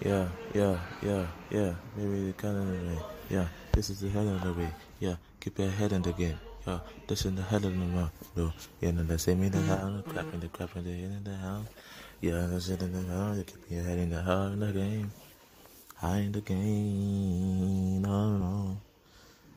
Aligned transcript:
Yeah, 0.00 0.28
yeah, 0.54 0.78
yeah. 1.02 1.26
yeah. 1.50 1.74
Maybe 1.96 2.28
the 2.28 2.32
kind 2.32 2.56
of 2.56 2.64
way. 2.68 2.98
Yeah, 3.28 3.46
this 3.72 3.90
is 3.90 4.00
the 4.00 4.08
hell 4.08 4.28
of 4.28 4.42
the 4.42 4.52
way. 4.52 4.70
Yeah, 4.98 5.16
keep 5.40 5.58
your 5.58 5.68
head 5.68 5.92
in 5.92 6.02
the 6.02 6.12
game. 6.12 6.38
Yeah, 6.66 6.80
this 7.06 7.24
is 7.26 7.34
the 7.34 7.42
hell 7.42 7.64
of 7.64 7.64
the 7.64 7.70
mouth. 7.70 8.10
No, 8.34 8.52
you 8.80 8.92
know, 8.92 9.04
let's 9.08 9.24
say 9.24 9.34
me 9.34 9.48
the 9.48 9.60
hell, 9.60 10.02
crap 10.08 10.32
in 10.32 10.40
the 10.40 10.48
crap 10.48 10.74
in 10.76 10.84
the 10.84 10.92
head 10.92 11.12
in 11.12 11.24
the 11.24 11.36
hell. 11.36 11.64
Yeah, 12.20 12.46
that's 12.50 12.68
it 12.68 12.82
in 12.82 12.92
the 12.92 13.12
hell. 13.12 13.36
You 13.36 13.44
keep 13.44 13.70
your 13.70 13.82
head 13.82 13.98
in 13.98 14.10
the 14.10 14.22
hell 14.22 14.46
in 14.48 14.60
the 14.60 14.72
game. 14.72 15.12
High 15.96 16.18
in 16.18 16.32
the 16.32 16.40
game. 16.40 18.02
No, 18.02 18.36
no. 18.38 18.59